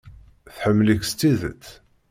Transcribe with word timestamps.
Tḥemmel-ik 0.55 1.03
s 1.09 1.11
tidet. 1.19 1.65